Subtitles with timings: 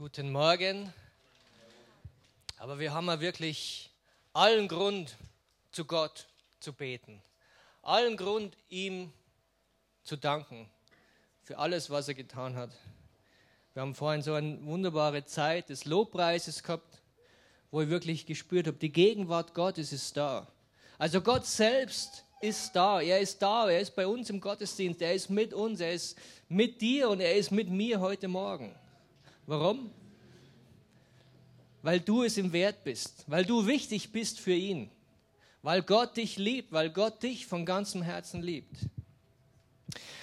[0.00, 0.90] Guten Morgen.
[2.56, 3.90] Aber wir haben ja wirklich
[4.32, 5.14] allen Grund,
[5.72, 6.26] zu Gott
[6.58, 7.20] zu beten.
[7.82, 9.12] Allen Grund, ihm
[10.02, 10.70] zu danken
[11.42, 12.70] für alles, was er getan hat.
[13.74, 17.02] Wir haben vorhin so eine wunderbare Zeit des Lobpreises gehabt,
[17.70, 20.46] wo ich wirklich gespürt habe, die Gegenwart Gottes ist da.
[20.96, 23.02] Also Gott selbst ist da.
[23.02, 23.68] Er ist da.
[23.68, 25.02] Er ist bei uns im Gottesdienst.
[25.02, 25.78] Er ist mit uns.
[25.78, 26.16] Er ist
[26.48, 28.74] mit dir und er ist mit mir heute Morgen.
[29.50, 29.90] Warum?
[31.82, 34.90] Weil du es ihm wert bist, weil du wichtig bist für ihn,
[35.62, 38.76] weil Gott dich liebt, weil Gott dich von ganzem Herzen liebt.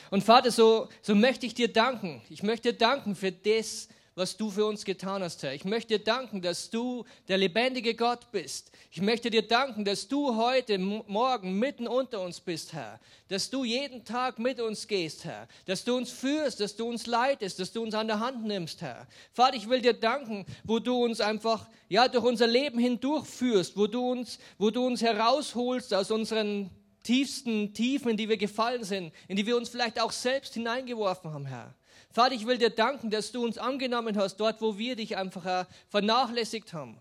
[0.09, 2.21] Und Vater, so, so möchte ich dir danken.
[2.29, 5.53] Ich möchte dir danken für das, was du für uns getan hast, Herr.
[5.53, 8.71] Ich möchte dir danken, dass du der lebendige Gott bist.
[8.89, 12.99] Ich möchte dir danken, dass du heute Morgen mitten unter uns bist, Herr.
[13.27, 15.47] Dass du jeden Tag mit uns gehst, Herr.
[15.67, 18.81] Dass du uns führst, dass du uns leitest, dass du uns an der Hand nimmst,
[18.81, 19.05] Herr.
[19.33, 23.85] Vater, ich will dir danken, wo du uns einfach ja durch unser Leben hindurchführst, wo
[23.85, 26.71] du uns, wo du uns herausholst aus unseren
[27.03, 31.31] tiefsten Tiefen, in die wir gefallen sind, in die wir uns vielleicht auch selbst hineingeworfen
[31.31, 31.75] haben, Herr.
[32.17, 35.45] Vater, ich will dir danken, dass du uns angenommen hast, dort, wo wir dich einfach
[35.45, 36.99] äh, vernachlässigt haben.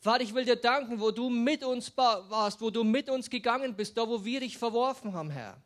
[0.00, 3.76] Vater, ich will dir danken, wo du mit uns warst, wo du mit uns gegangen
[3.76, 5.58] bist, da, wo wir dich verworfen haben, Herr.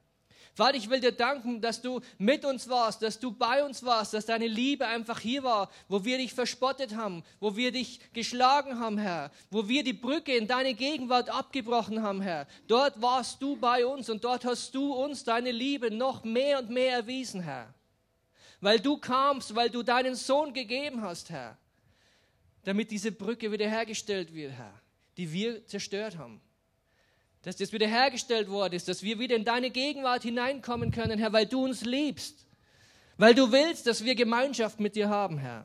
[0.53, 4.13] Vater, ich will dir danken, dass du mit uns warst, dass du bei uns warst,
[4.13, 8.79] dass deine Liebe einfach hier war, wo wir dich verspottet haben, wo wir dich geschlagen
[8.79, 12.47] haben, Herr, wo wir die Brücke in deine Gegenwart abgebrochen haben, Herr.
[12.69, 16.69] Dort warst du bei uns und dort hast du uns deine Liebe noch mehr und
[16.69, 17.73] mehr erwiesen, Herr
[18.63, 21.59] weil du kamst, weil du deinen Sohn gegeben hast, Herr,
[22.65, 24.73] damit diese Brücke wiederhergestellt wird, Herr,
[25.17, 26.41] die wir zerstört haben.
[27.43, 31.47] Dass das wiederhergestellt worden ist, dass wir wieder in deine Gegenwart hineinkommen können, Herr, weil
[31.47, 32.47] du uns liebst,
[33.19, 35.65] weil du willst, dass wir Gemeinschaft mit dir haben, Herr.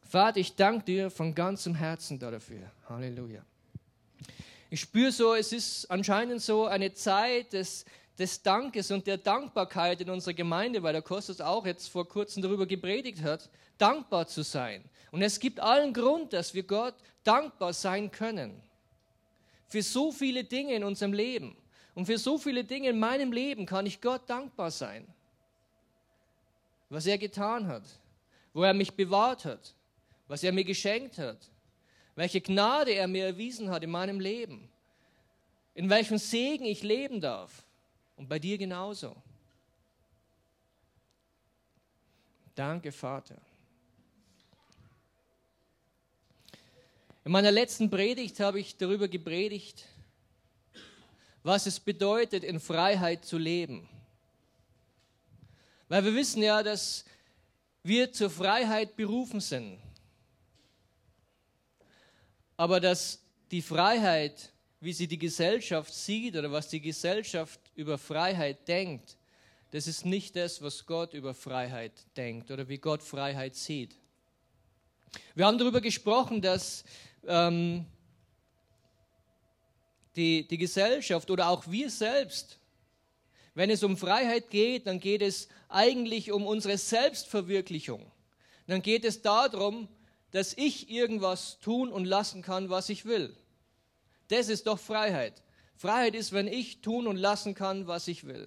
[0.00, 2.70] Vater, ich danke dir von ganzem Herzen dafür.
[2.88, 3.44] Halleluja.
[4.70, 7.84] Ich spüre so, es ist anscheinend so eine Zeit des
[8.22, 12.40] des Dankes und der Dankbarkeit in unserer Gemeinde, weil der Kostas auch jetzt vor kurzem
[12.40, 14.84] darüber gepredigt hat, dankbar zu sein.
[15.10, 16.94] Und es gibt allen Grund, dass wir Gott
[17.24, 18.62] dankbar sein können.
[19.66, 21.56] Für so viele Dinge in unserem Leben.
[21.94, 25.04] Und für so viele Dinge in meinem Leben kann ich Gott dankbar sein.
[26.88, 27.82] Was er getan hat,
[28.52, 29.74] wo er mich bewahrt hat,
[30.28, 31.50] was er mir geschenkt hat,
[32.14, 34.70] welche Gnade er mir erwiesen hat in meinem Leben,
[35.74, 37.64] in welchem Segen ich leben darf.
[38.16, 39.16] Und bei dir genauso.
[42.54, 43.40] Danke, Vater.
[47.24, 49.86] In meiner letzten Predigt habe ich darüber gepredigt,
[51.42, 53.88] was es bedeutet, in Freiheit zu leben.
[55.88, 57.04] Weil wir wissen ja, dass
[57.82, 59.78] wir zur Freiheit berufen sind.
[62.56, 68.68] Aber dass die Freiheit, wie sie die Gesellschaft sieht oder was die Gesellschaft über Freiheit
[68.68, 69.16] denkt,
[69.70, 73.96] das ist nicht das, was Gott über Freiheit denkt oder wie Gott Freiheit sieht.
[75.34, 76.84] Wir haben darüber gesprochen, dass
[77.26, 77.86] ähm,
[80.16, 82.58] die, die Gesellschaft oder auch wir selbst,
[83.54, 88.10] wenn es um Freiheit geht, dann geht es eigentlich um unsere Selbstverwirklichung.
[88.66, 89.88] Dann geht es darum,
[90.30, 93.36] dass ich irgendwas tun und lassen kann, was ich will.
[94.28, 95.42] Das ist doch Freiheit.
[95.82, 98.46] Freiheit ist, wenn ich tun und lassen kann, was ich will.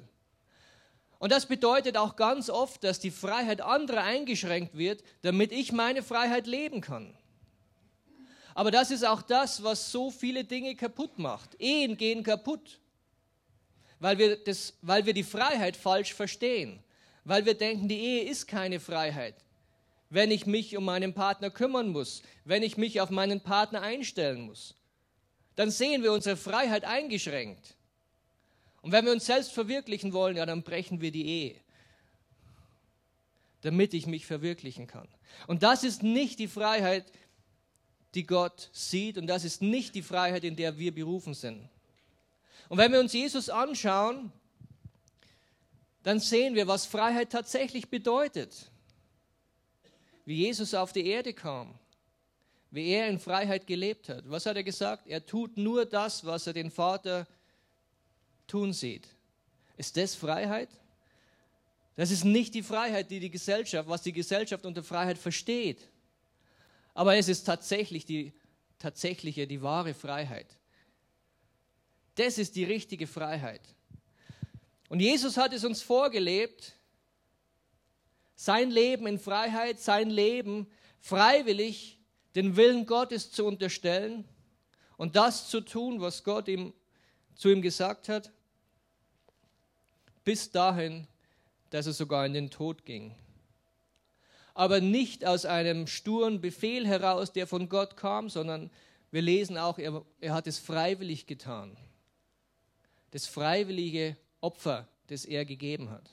[1.20, 6.02] Und das bedeutet auch ganz oft, dass die Freiheit anderer eingeschränkt wird, damit ich meine
[6.02, 7.14] Freiheit leben kann.
[8.54, 11.60] Aber das ist auch das, was so viele Dinge kaputt macht.
[11.60, 12.80] Ehen gehen kaputt,
[14.00, 16.80] weil wir, das, weil wir die Freiheit falsch verstehen,
[17.26, 19.36] weil wir denken, die Ehe ist keine Freiheit.
[20.10, 24.40] Wenn ich mich um meinen Partner kümmern muss, wenn ich mich auf meinen Partner einstellen
[24.40, 24.74] muss
[25.56, 27.76] dann sehen wir unsere Freiheit eingeschränkt.
[28.82, 31.56] Und wenn wir uns selbst verwirklichen wollen, ja, dann brechen wir die Ehe,
[33.62, 35.08] damit ich mich verwirklichen kann.
[35.48, 37.06] Und das ist nicht die Freiheit,
[38.14, 41.68] die Gott sieht und das ist nicht die Freiheit, in der wir berufen sind.
[42.70, 44.32] Und wenn wir uns Jesus anschauen,
[46.04, 48.72] dann sehen wir, was Freiheit tatsächlich bedeutet.
[50.26, 51.78] Wie Jesus auf die Erde kam
[52.76, 54.30] wie er in Freiheit gelebt hat.
[54.30, 55.08] Was hat er gesagt?
[55.08, 57.26] Er tut nur das, was er den Vater
[58.48, 59.08] tun sieht.
[59.78, 60.70] Ist das Freiheit?
[61.96, 65.90] Das ist nicht die Freiheit, die die Gesellschaft, was die Gesellschaft unter Freiheit versteht.
[66.94, 68.34] Aber es ist tatsächlich die
[68.78, 70.48] tatsächliche, die wahre Freiheit.
[72.16, 73.62] Das ist die richtige Freiheit.
[74.90, 76.74] Und Jesus hat es uns vorgelebt,
[78.36, 80.68] sein Leben in Freiheit, sein Leben
[81.00, 81.95] freiwillig
[82.36, 84.26] den Willen Gottes zu unterstellen
[84.98, 86.74] und das zu tun, was Gott ihm,
[87.36, 88.32] zu ihm gesagt hat,
[90.24, 91.08] bis dahin,
[91.70, 93.16] dass er sogar in den Tod ging.
[94.54, 98.72] Aber nicht aus einem sturen Befehl heraus, der von Gott kam, sondern
[99.12, 101.78] wir lesen auch, er, er hat es freiwillig getan.
[103.12, 106.10] Das freiwillige Opfer, das er gegeben hat.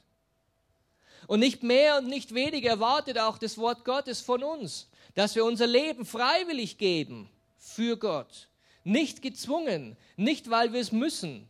[1.27, 5.45] Und nicht mehr und nicht weniger erwartet auch das Wort Gottes von uns, dass wir
[5.45, 7.29] unser Leben freiwillig geben
[7.59, 8.49] für Gott.
[8.85, 11.49] Nicht gezwungen, nicht weil wir es müssen,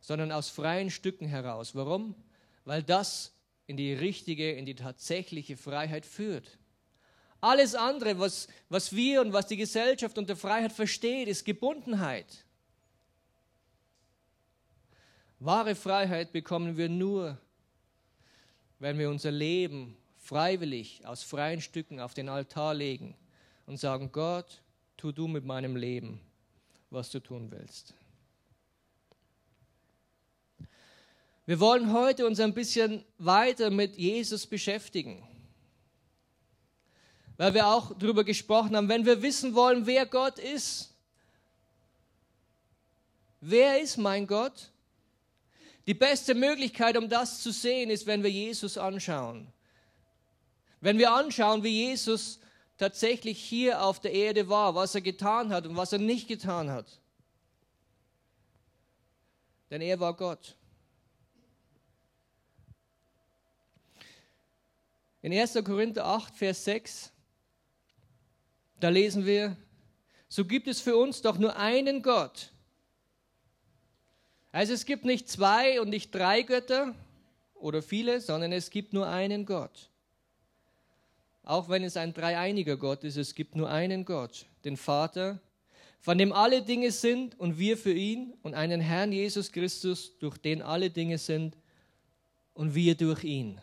[0.00, 1.74] sondern aus freien Stücken heraus.
[1.74, 2.14] Warum?
[2.64, 3.32] Weil das
[3.66, 6.58] in die richtige, in die tatsächliche Freiheit führt.
[7.40, 12.44] Alles andere, was, was wir und was die Gesellschaft unter Freiheit versteht, ist Gebundenheit.
[15.38, 17.38] Wahre Freiheit bekommen wir nur,
[18.78, 19.96] wenn wir unser Leben
[20.30, 23.16] freiwillig aus freien Stücken auf den Altar legen
[23.66, 24.62] und sagen, Gott,
[24.96, 26.20] tu du mit meinem Leben,
[26.88, 27.94] was du tun willst.
[31.46, 35.26] Wir wollen heute uns ein bisschen weiter mit Jesus beschäftigen,
[37.36, 40.94] weil wir auch darüber gesprochen haben, wenn wir wissen wollen, wer Gott ist.
[43.40, 44.70] Wer ist mein Gott?
[45.88, 49.52] Die beste Möglichkeit, um das zu sehen, ist, wenn wir Jesus anschauen.
[50.80, 52.40] Wenn wir anschauen, wie Jesus
[52.78, 56.70] tatsächlich hier auf der Erde war, was er getan hat und was er nicht getan
[56.70, 57.00] hat.
[59.70, 60.56] Denn er war Gott.
[65.22, 65.58] In 1.
[65.64, 67.12] Korinther 8, Vers 6,
[68.80, 69.54] da lesen wir,
[70.28, 72.52] so gibt es für uns doch nur einen Gott.
[74.52, 76.94] Also es gibt nicht zwei und nicht drei Götter
[77.54, 79.89] oder viele, sondern es gibt nur einen Gott.
[81.42, 85.40] Auch wenn es ein dreieiniger Gott ist, es gibt nur einen Gott, den Vater,
[86.00, 90.38] von dem alle Dinge sind und wir für ihn und einen Herrn Jesus Christus, durch
[90.38, 91.56] den alle Dinge sind
[92.54, 93.60] und wir durch ihn.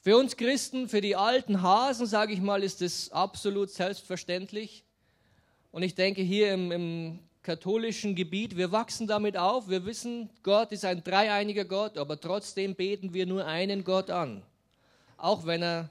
[0.00, 4.84] Für uns Christen, für die alten Hasen, sage ich mal, ist das absolut selbstverständlich.
[5.72, 10.72] Und ich denke, hier im, im, katholischen Gebiet, wir wachsen damit auf, wir wissen, Gott
[10.72, 14.42] ist ein dreieiniger Gott, aber trotzdem beten wir nur einen Gott an.
[15.24, 15.88] Auch wenn er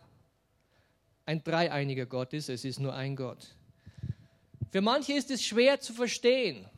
[1.25, 3.55] ein dreieiniger Gott ist, es ist nur ein Gott.
[4.71, 6.69] Für manche ist es schwer zu verstehen.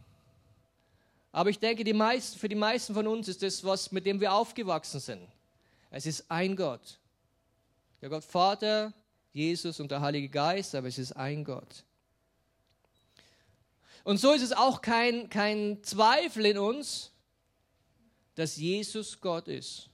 [1.33, 4.21] Aber ich denke, die meisten, für die meisten von uns ist das was, mit dem
[4.21, 5.27] wir aufgewachsen sind.
[5.91, 6.97] Es ist ein Gott.
[7.99, 8.93] Der Gott Vater,
[9.33, 11.83] Jesus und der Heilige Geist, aber es ist ein Gott.
[14.05, 17.11] Und so ist es auch kein, kein Zweifel in uns,
[18.35, 19.89] dass Jesus Gott ist.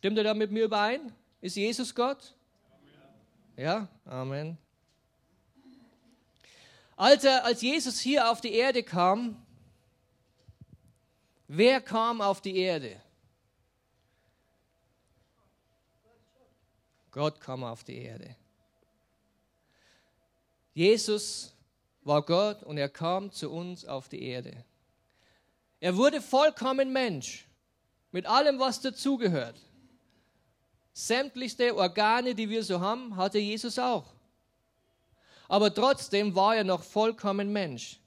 [0.00, 1.12] Stimmt ihr da mit mir überein?
[1.42, 2.34] Ist Jesus Gott?
[3.54, 4.56] Ja, Amen.
[6.96, 9.36] Als, er, als Jesus hier auf die Erde kam,
[11.48, 12.98] wer kam auf die Erde?
[17.10, 18.34] Gott kam auf die Erde.
[20.72, 21.52] Jesus
[22.04, 24.64] war Gott und er kam zu uns auf die Erde.
[25.78, 27.46] Er wurde vollkommen Mensch,
[28.12, 29.60] mit allem, was dazugehört.
[30.92, 34.12] Sämtlichste Organe, die wir so haben, hatte Jesus auch.
[35.48, 37.98] Aber trotzdem war er noch vollkommen Mensch.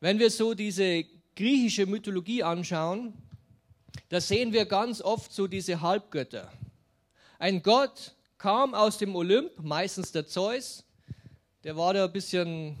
[0.00, 1.04] Wenn wir so diese
[1.36, 3.14] griechische Mythologie anschauen,
[4.08, 6.52] da sehen wir ganz oft so diese Halbgötter.
[7.38, 10.84] Ein Gott kam aus dem Olymp, meistens der Zeus,
[11.64, 12.76] der war da ein bisschen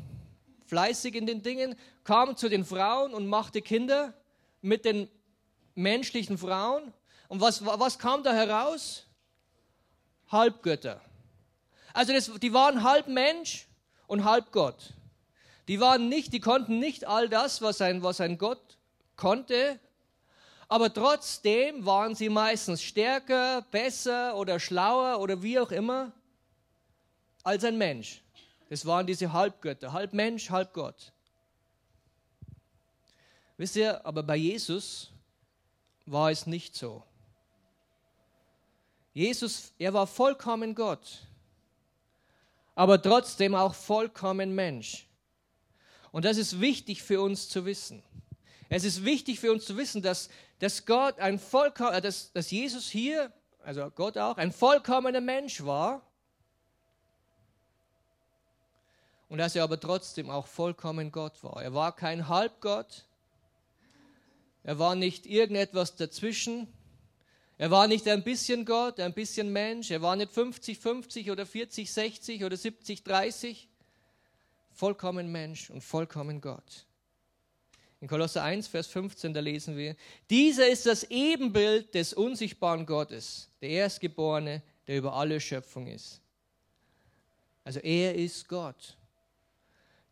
[0.66, 4.14] fleißig in den Dingen, kam zu den Frauen und machte Kinder
[4.62, 5.08] mit den
[5.80, 6.92] menschlichen Frauen.
[7.28, 9.06] Und was, was kam da heraus?
[10.28, 11.00] Halbgötter.
[11.92, 13.66] Also das, die waren halb Mensch
[14.06, 14.94] und halb Gott.
[15.68, 18.78] Die waren nicht, die konnten nicht all das, was ein, was ein Gott
[19.16, 19.78] konnte,
[20.68, 26.12] aber trotzdem waren sie meistens stärker, besser oder schlauer oder wie auch immer
[27.42, 28.22] als ein Mensch.
[28.68, 31.12] Das waren diese Halbgötter, halb Mensch, halb Gott.
[33.56, 35.10] Wisst ihr, aber bei Jesus
[36.10, 37.02] war es nicht so.
[39.12, 41.26] Jesus, er war vollkommen Gott,
[42.74, 45.08] aber trotzdem auch vollkommen Mensch.
[46.12, 48.02] Und das ist wichtig für uns zu wissen.
[48.68, 50.28] Es ist wichtig für uns zu wissen, dass,
[50.60, 53.32] dass Gott ein äh, dass, dass Jesus hier,
[53.64, 56.02] also Gott auch, ein vollkommener Mensch war
[59.28, 61.62] und dass er aber trotzdem auch vollkommen Gott war.
[61.62, 63.06] Er war kein Halbgott,
[64.62, 66.68] Er war nicht irgendetwas dazwischen.
[67.58, 69.90] Er war nicht ein bisschen Gott, ein bisschen Mensch.
[69.90, 73.68] Er war nicht 50, 50 oder 40, 60 oder 70, 30.
[74.72, 76.86] Vollkommen Mensch und vollkommen Gott.
[78.00, 79.94] In Kolosser 1, Vers 15, da lesen wir,
[80.30, 86.22] dieser ist das Ebenbild des unsichtbaren Gottes, der Erstgeborene, der über alle Schöpfung ist.
[87.62, 88.96] Also er ist Gott.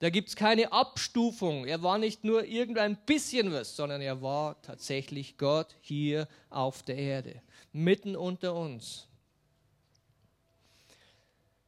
[0.01, 1.65] Da gibt es keine Abstufung.
[1.65, 6.97] Er war nicht nur irgendein bisschen was, sondern er war tatsächlich Gott hier auf der
[6.97, 9.09] Erde, mitten unter uns.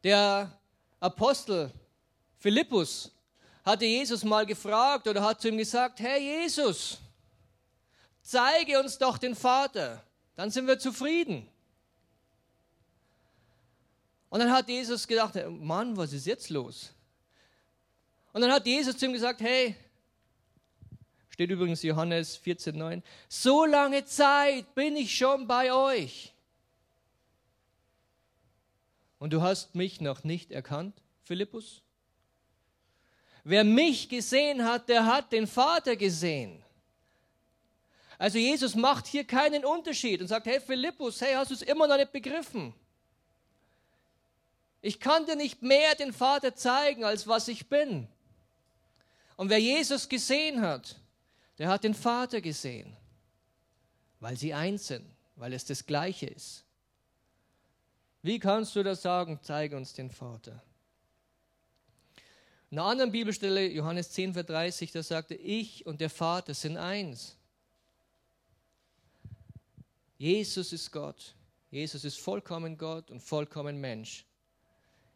[0.05, 0.57] Der
[1.01, 1.73] Apostel
[2.39, 3.11] Philippus
[3.65, 6.99] hatte Jesus mal gefragt oder hat zu ihm gesagt, Herr Jesus,
[8.23, 10.03] zeige uns doch den Vater,
[10.37, 11.49] dann sind wir zufrieden.
[14.31, 16.95] Und dann hat Jesus gedacht, Mann, was ist jetzt los?
[18.33, 19.75] Und dann hat Jesus zu ihm gesagt, hey,
[21.31, 26.33] steht übrigens Johannes 14,9, so lange Zeit bin ich schon bei euch.
[29.19, 31.83] Und du hast mich noch nicht erkannt, Philippus?
[33.43, 36.63] Wer mich gesehen hat, der hat den Vater gesehen.
[38.19, 41.87] Also Jesus macht hier keinen Unterschied und sagt, hey Philippus, hey, hast du es immer
[41.87, 42.75] noch nicht begriffen?
[44.83, 48.09] Ich kann dir nicht mehr den Vater zeigen, als was ich bin.
[49.41, 51.01] Und wer Jesus gesehen hat,
[51.57, 52.95] der hat den Vater gesehen,
[54.19, 56.63] weil sie eins sind, weil es das Gleiche ist.
[58.21, 59.41] Wie kannst du das sagen?
[59.41, 60.63] Zeige uns den Vater.
[62.71, 66.77] In einer anderen Bibelstelle, Johannes 10, Vers 30, da sagte, ich und der Vater sind
[66.77, 67.35] eins.
[70.19, 71.35] Jesus ist Gott.
[71.71, 74.27] Jesus ist vollkommen Gott und vollkommen Mensch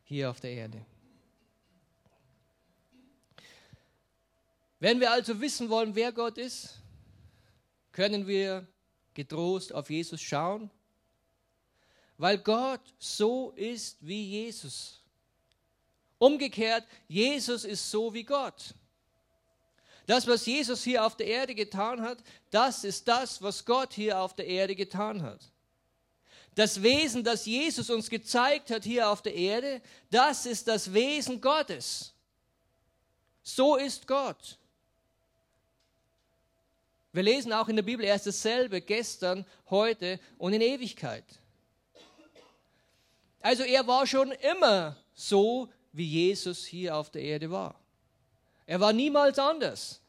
[0.02, 0.86] hier auf der Erde.
[4.84, 6.74] Wenn wir also wissen wollen, wer Gott ist,
[7.90, 8.68] können wir
[9.14, 10.70] getrost auf Jesus schauen,
[12.18, 15.00] weil Gott so ist wie Jesus.
[16.18, 18.74] Umgekehrt, Jesus ist so wie Gott.
[20.04, 22.18] Das, was Jesus hier auf der Erde getan hat,
[22.50, 25.50] das ist das, was Gott hier auf der Erde getan hat.
[26.56, 31.40] Das Wesen, das Jesus uns gezeigt hat hier auf der Erde, das ist das Wesen
[31.40, 32.12] Gottes.
[33.42, 34.58] So ist Gott.
[37.14, 41.24] Wir lesen auch in der Bibel, er ist dasselbe gestern, heute und in Ewigkeit.
[43.40, 47.76] Also er war schon immer so, wie Jesus hier auf der Erde war.
[48.66, 50.00] Er war niemals anders.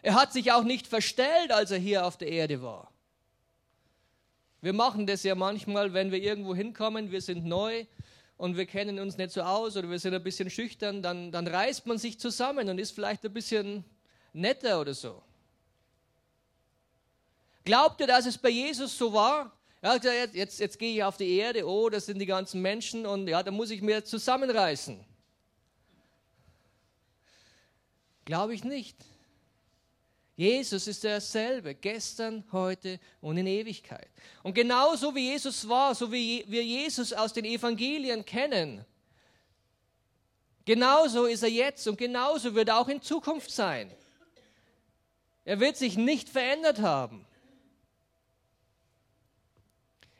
[0.00, 2.90] Er hat sich auch nicht verstellt, als er hier auf der Erde war.
[4.62, 7.84] Wir machen das ja manchmal, wenn wir irgendwo hinkommen, wir sind neu
[8.38, 11.46] und wir kennen uns nicht so aus oder wir sind ein bisschen schüchtern, dann, dann
[11.46, 13.84] reißt man sich zusammen und ist vielleicht ein bisschen
[14.32, 15.22] netter oder so.
[17.66, 19.52] Glaubt ihr, dass es bei Jesus so war?
[19.82, 22.26] Er hat gesagt, jetzt, jetzt, jetzt gehe ich auf die Erde, oh, das sind die
[22.26, 25.04] ganzen Menschen und ja, da muss ich mir zusammenreißen.
[28.24, 28.96] Glaube ich nicht.
[30.36, 34.10] Jesus ist derselbe, gestern, heute und in Ewigkeit.
[34.44, 38.84] Und genauso wie Jesus war, so wie wir Jesus aus den Evangelien kennen,
[40.64, 43.90] genauso ist er jetzt und genauso wird er auch in Zukunft sein.
[45.44, 47.26] Er wird sich nicht verändert haben.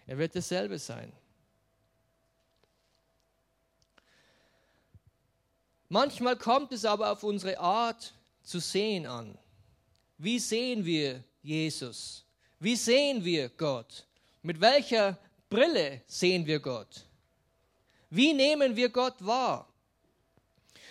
[0.06, 1.12] Er wird dasselbe sein.
[5.88, 9.38] Manchmal kommt es aber auf unsere Art zu sehen an.
[10.18, 12.25] Wie sehen wir Jesus?
[12.58, 14.06] Wie sehen wir Gott?
[14.42, 17.04] Mit welcher Brille sehen wir Gott?
[18.10, 19.68] Wie nehmen wir Gott wahr?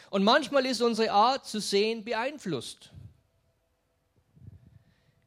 [0.09, 2.91] Und manchmal ist unsere Art zu sehen beeinflusst.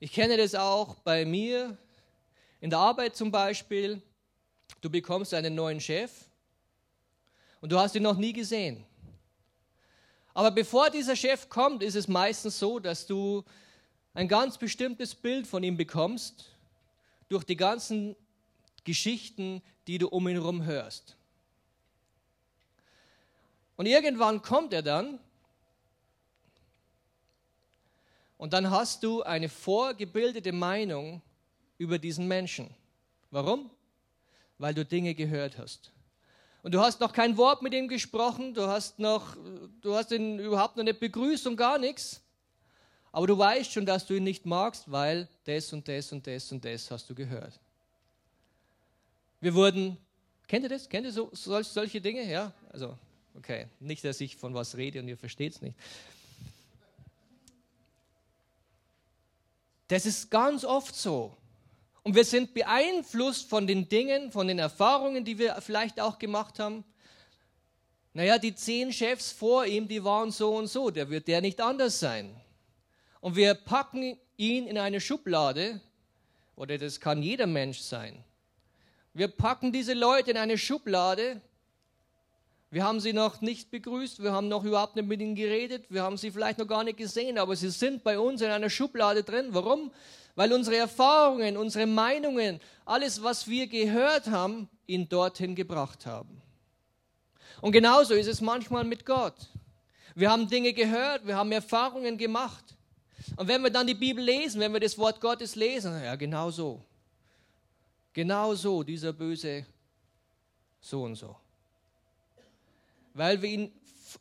[0.01, 1.77] Ich kenne das auch bei mir
[2.61, 4.03] in der Arbeit zum Beispiel,
[4.81, 6.11] du bekommst einen neuen Chef
[7.61, 8.85] und du hast ihn noch nie gesehen.
[10.35, 13.45] Aber bevor dieser Chef kommt, ist es meistens so, dass du
[14.15, 16.57] ein ganz bestimmtes Bild von ihm bekommst
[17.29, 18.17] durch die ganzen
[18.85, 21.17] Geschichten, die du um ihn herum hörst.
[23.77, 25.21] Und irgendwann kommt er dann
[28.37, 31.23] und dann hast du eine vorgebildete Meinung
[31.79, 32.69] über diesen Menschen.
[33.31, 33.71] Warum?
[34.59, 35.93] Weil du Dinge gehört hast.
[36.63, 39.37] Und du hast noch kein Wort mit ihm gesprochen, du hast, noch,
[39.81, 42.21] du hast ihn überhaupt noch nicht begrüßt und gar nichts.
[43.13, 46.53] Aber du weißt schon, dass du ihn nicht magst, weil das und das und das
[46.53, 47.59] und das hast du gehört.
[49.41, 49.97] Wir wurden,
[50.47, 50.89] kennt ihr das?
[50.89, 52.29] Kennt ihr so, solche Dinge?
[52.29, 52.99] Ja, also,
[53.37, 53.69] okay.
[53.79, 55.77] Nicht, dass ich von was rede und ihr versteht es nicht.
[59.87, 61.35] Das ist ganz oft so.
[62.09, 66.59] Und wir sind beeinflusst von den Dingen, von den Erfahrungen, die wir vielleicht auch gemacht
[66.59, 66.83] haben.
[68.15, 71.61] Naja, die zehn Chefs vor ihm, die waren so und so, der wird der nicht
[71.61, 72.35] anders sein.
[73.21, 75.83] Und wir packen ihn in eine Schublade,
[76.57, 78.25] oder das kann jeder Mensch sein.
[79.13, 81.43] Wir packen diese Leute in eine Schublade.
[82.71, 86.05] Wir haben sie noch nicht begrüßt, wir haben noch überhaupt nicht mit ihnen geredet, wir
[86.05, 89.25] haben sie vielleicht noch gar nicht gesehen, aber sie sind bei uns in einer Schublade
[89.25, 89.49] drin.
[89.51, 89.91] Warum?
[90.39, 96.41] Weil unsere Erfahrungen, unsere Meinungen, alles, was wir gehört haben, ihn dorthin gebracht haben.
[97.61, 99.35] Und genauso ist es manchmal mit Gott.
[100.15, 102.77] Wir haben Dinge gehört, wir haben Erfahrungen gemacht.
[103.35, 106.53] Und wenn wir dann die Bibel lesen, wenn wir das Wort Gottes lesen, ja, genau
[106.53, 106.85] so.
[108.13, 109.67] Genau so, dieser böse
[110.81, 111.35] so und so.
[113.13, 113.73] Weil wir ihn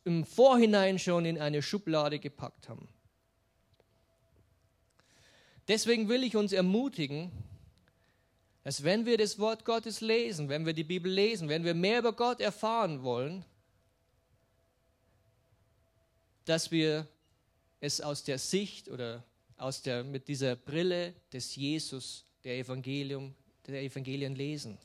[0.04, 2.88] im Vorhinein schon in eine Schublade gepackt haben.
[5.68, 7.30] Deswegen will ich uns ermutigen,
[8.64, 12.00] dass wenn wir das Wort Gottes lesen, wenn wir die Bibel lesen, wenn wir mehr
[12.00, 13.44] über Gott erfahren wollen,
[16.46, 17.06] dass wir
[17.80, 19.22] es aus der Sicht oder
[19.58, 23.34] aus der, mit dieser Brille des Jesus, der Evangelium,
[23.66, 24.78] der Evangelien lesen.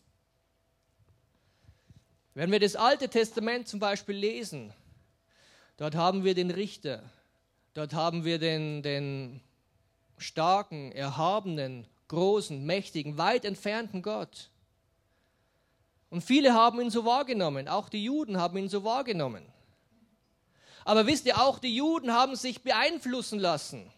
[2.33, 4.73] Wenn wir das Alte Testament zum Beispiel lesen,
[5.77, 7.09] dort haben wir den Richter,
[7.73, 9.39] dort haben wir den, den
[10.17, 14.49] starken, erhabenen, großen, mächtigen, weit entfernten Gott.
[16.09, 19.45] Und viele haben ihn so wahrgenommen, auch die Juden haben ihn so wahrgenommen.
[20.85, 23.91] Aber wisst ihr, auch die Juden haben sich beeinflussen lassen.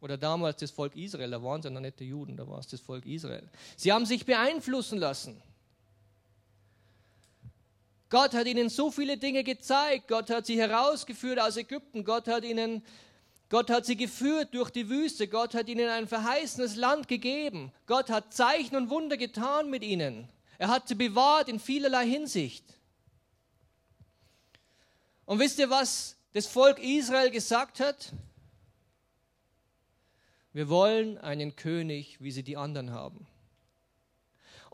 [0.00, 2.66] Oder damals das Volk Israel, da waren ja noch nicht die Juden, da war es
[2.66, 3.48] das Volk Israel.
[3.76, 5.42] Sie haben sich beeinflussen lassen.
[8.10, 10.06] Gott hat ihnen so viele Dinge gezeigt.
[10.08, 12.04] Gott hat sie herausgeführt aus Ägypten.
[12.04, 12.82] Gott hat ihnen
[13.54, 15.28] Gott hat sie geführt durch die Wüste.
[15.28, 17.70] Gott hat ihnen ein verheißenes Land gegeben.
[17.86, 20.28] Gott hat Zeichen und Wunder getan mit ihnen.
[20.58, 22.64] Er hat sie bewahrt in vielerlei Hinsicht.
[25.24, 28.12] Und wisst ihr, was das Volk Israel gesagt hat?
[30.52, 33.24] Wir wollen einen König, wie sie die anderen haben.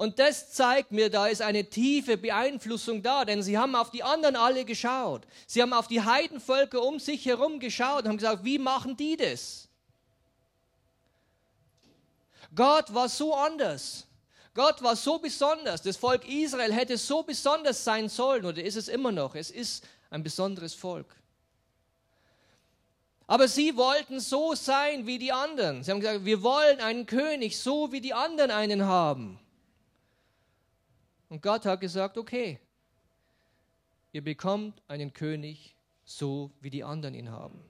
[0.00, 4.02] Und das zeigt mir, da ist eine tiefe Beeinflussung da, denn sie haben auf die
[4.02, 5.26] anderen alle geschaut.
[5.46, 9.18] Sie haben auf die Heidenvölker um sich herum geschaut und haben gesagt, wie machen die
[9.18, 9.68] das?
[12.54, 14.06] Gott war so anders.
[14.54, 15.82] Gott war so besonders.
[15.82, 19.34] Das Volk Israel hätte so besonders sein sollen oder ist es immer noch.
[19.34, 21.14] Es ist ein besonderes Volk.
[23.26, 25.84] Aber sie wollten so sein wie die anderen.
[25.84, 29.38] Sie haben gesagt, wir wollen einen König, so wie die anderen einen haben.
[31.30, 32.58] Und Gott hat gesagt, okay,
[34.12, 37.64] ihr bekommt einen König, so wie die anderen ihn haben.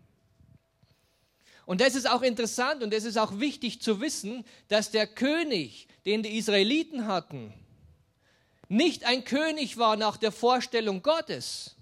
[1.67, 5.87] Und das ist auch interessant und es ist auch wichtig zu wissen, dass der König,
[6.07, 7.53] den die Israeliten hatten,
[8.69, 11.77] nicht ein König war nach der Vorstellung Gottes,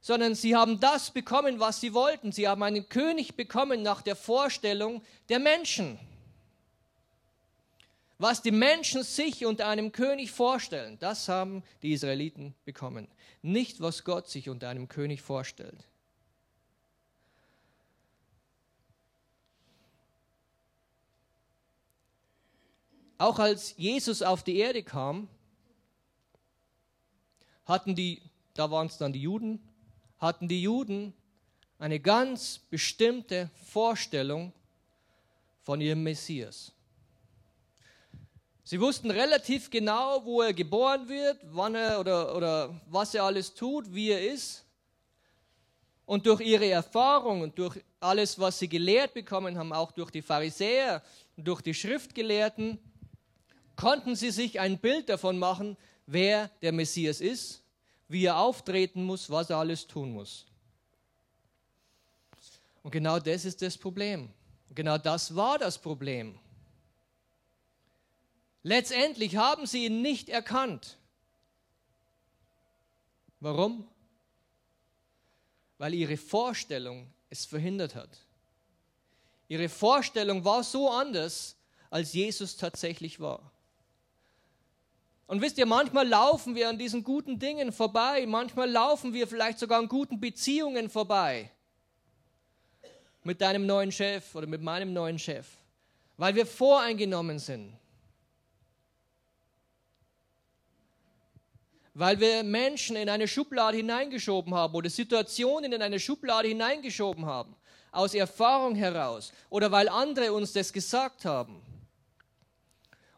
[0.00, 2.30] sondern sie haben das bekommen, was sie wollten.
[2.30, 5.98] Sie haben einen König bekommen nach der Vorstellung der Menschen.
[8.20, 13.08] Was die Menschen sich unter einem König vorstellen, das haben die Israeliten bekommen.
[13.40, 15.88] Nicht, was Gott sich unter einem König vorstellt.
[23.16, 25.26] Auch als Jesus auf die Erde kam,
[27.64, 28.20] hatten die,
[28.52, 29.66] da waren es dann die Juden,
[30.18, 31.14] hatten die Juden
[31.78, 34.52] eine ganz bestimmte Vorstellung
[35.62, 36.74] von ihrem Messias.
[38.70, 43.52] Sie wussten relativ genau, wo er geboren wird, wann er oder, oder was er alles
[43.52, 44.64] tut, wie er ist.
[46.06, 50.22] Und durch ihre Erfahrung und durch alles, was sie gelehrt bekommen haben, auch durch die
[50.22, 51.02] Pharisäer
[51.36, 52.78] durch die Schriftgelehrten,
[53.74, 57.64] konnten sie sich ein Bild davon machen, wer der Messias ist
[58.06, 60.46] wie er auftreten muss, was er alles tun muss.
[62.84, 64.30] Und genau das ist das Problem.
[64.74, 66.38] Genau das war das Problem.
[68.62, 70.98] Letztendlich haben sie ihn nicht erkannt.
[73.40, 73.88] Warum?
[75.78, 78.10] Weil ihre Vorstellung es verhindert hat.
[79.48, 81.56] Ihre Vorstellung war so anders,
[81.88, 83.50] als Jesus tatsächlich war.
[85.26, 89.58] Und wisst ihr, manchmal laufen wir an diesen guten Dingen vorbei, manchmal laufen wir vielleicht
[89.58, 91.50] sogar an guten Beziehungen vorbei.
[93.22, 95.46] Mit deinem neuen Chef oder mit meinem neuen Chef,
[96.16, 97.79] weil wir voreingenommen sind.
[102.00, 107.54] Weil wir Menschen in eine Schublade hineingeschoben haben oder Situationen in eine Schublade hineingeschoben haben.
[107.92, 111.60] aus Erfahrung heraus oder weil andere uns das gesagt haben.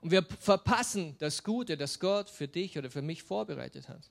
[0.01, 4.11] Und wir verpassen das Gute, das Gott für dich oder für mich vorbereitet hat.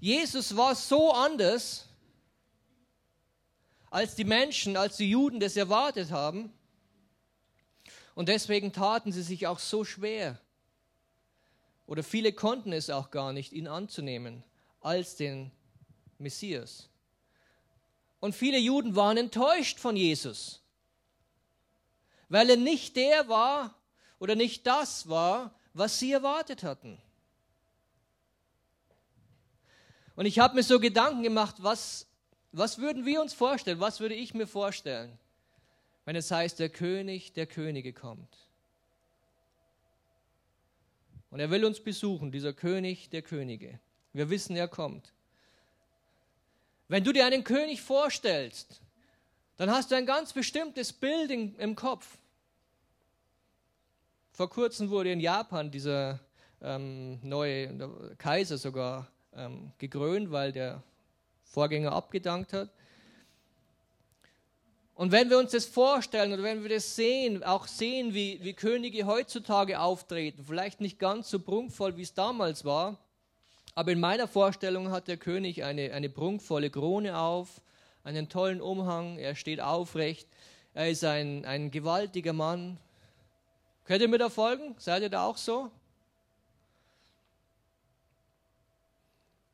[0.00, 1.86] Jesus war so anders,
[3.90, 6.52] als die Menschen, als die Juden das erwartet haben.
[8.14, 10.40] Und deswegen taten sie sich auch so schwer.
[11.88, 14.44] Oder viele konnten es auch gar nicht, ihn anzunehmen
[14.82, 15.50] als den
[16.18, 16.90] Messias.
[18.20, 20.60] Und viele Juden waren enttäuscht von Jesus,
[22.28, 23.74] weil er nicht der war
[24.18, 27.00] oder nicht das war, was sie erwartet hatten.
[30.14, 32.06] Und ich habe mir so Gedanken gemacht, was,
[32.52, 35.18] was würden wir uns vorstellen, was würde ich mir vorstellen,
[36.04, 38.47] wenn es heißt, der König der Könige kommt.
[41.30, 43.78] Und er will uns besuchen, dieser König der Könige.
[44.12, 45.12] Wir wissen, er kommt.
[46.88, 48.80] Wenn du dir einen König vorstellst,
[49.56, 52.18] dann hast du ein ganz bestimmtes Bild im Kopf.
[54.30, 56.20] Vor kurzem wurde in Japan dieser
[56.62, 60.82] ähm, neue Kaiser sogar ähm, gekrönt, weil der
[61.44, 62.70] Vorgänger abgedankt hat.
[64.98, 68.52] Und wenn wir uns das vorstellen oder wenn wir das sehen, auch sehen, wie, wie
[68.52, 72.98] Könige heutzutage auftreten, vielleicht nicht ganz so prunkvoll, wie es damals war,
[73.76, 77.60] aber in meiner Vorstellung hat der König eine, eine prunkvolle Krone auf,
[78.02, 80.26] einen tollen Umhang, er steht aufrecht,
[80.74, 82.76] er ist ein, ein gewaltiger Mann.
[83.84, 84.74] Könnt ihr mir da folgen?
[84.78, 85.70] Seid ihr da auch so?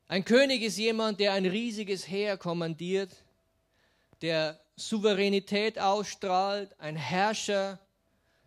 [0.07, 3.11] Ein König ist jemand, der ein riesiges Heer kommandiert,
[4.23, 7.79] der Souveränität ausstrahlt, ein Herrscher,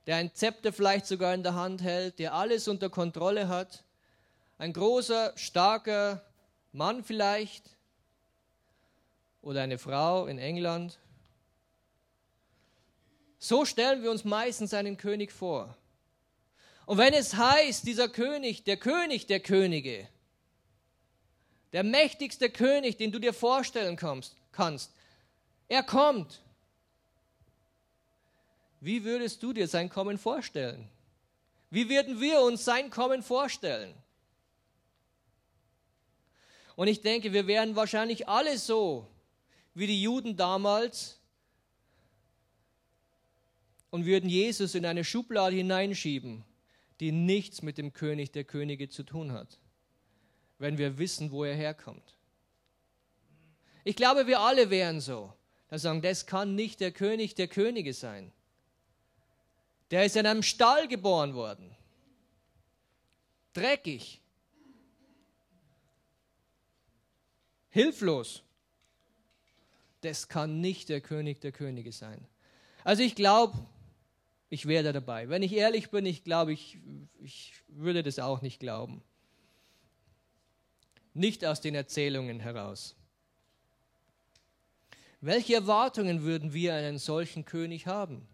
[0.06, 3.84] der ein Zepter vielleicht sogar in der Hand hält, der alles unter Kontrolle hat
[4.58, 6.22] ein großer, starker
[6.72, 7.76] Mann vielleicht
[9.40, 10.98] oder eine Frau in England.
[13.38, 15.76] So stellen wir uns meistens einen König vor.
[16.86, 20.08] Und wenn es heißt, dieser König, der König der Könige,
[21.72, 24.92] der mächtigste König, den du dir vorstellen kannst,
[25.68, 26.42] er kommt.
[28.80, 30.88] Wie würdest du dir sein Kommen vorstellen?
[31.70, 33.94] Wie würden wir uns sein Kommen vorstellen?
[36.76, 39.08] Und ich denke, wir wären wahrscheinlich alle so
[39.74, 41.20] wie die Juden damals
[43.90, 46.44] und würden Jesus in eine Schublade hineinschieben,
[47.00, 49.58] die nichts mit dem König der Könige zu tun hat,
[50.58, 52.16] wenn wir wissen, wo er herkommt.
[53.84, 55.32] Ich glaube, wir alle wären so.
[55.68, 58.32] Da sagen, das kann nicht der König der Könige sein.
[59.90, 61.74] Der ist in einem Stall geboren worden.
[63.52, 64.20] Dreckig.
[67.78, 68.42] hilflos.
[70.00, 72.26] Das kann nicht der König der Könige sein.
[72.82, 73.56] Also ich glaube,
[74.50, 75.28] ich wäre da dabei.
[75.28, 76.78] Wenn ich ehrlich bin, ich glaube, ich,
[77.20, 79.02] ich würde das auch nicht glauben.
[81.14, 82.96] Nicht aus den Erzählungen heraus.
[85.20, 88.26] Welche Erwartungen würden wir an einen solchen König haben?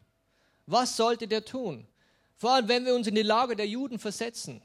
[0.66, 1.87] Was sollte der tun?
[2.37, 4.62] Vor allem, wenn wir uns in die Lage der Juden versetzen.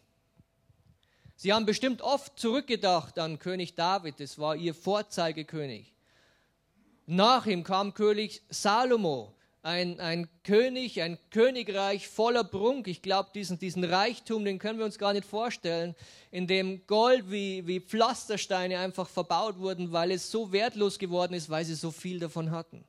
[1.36, 5.94] Sie haben bestimmt oft zurückgedacht an König David, das war ihr Vorzeigekönig.
[7.06, 9.34] Nach ihm kam König Salomo,
[9.70, 12.88] ein, ein König, ein Königreich voller Prunk.
[12.88, 15.96] Ich glaube, diesen, diesen Reichtum, den können wir uns gar nicht vorstellen,
[16.32, 21.50] in dem Gold wie, wie Pflastersteine einfach verbaut wurden, weil es so wertlos geworden ist,
[21.50, 22.84] weil sie so viel davon hatten.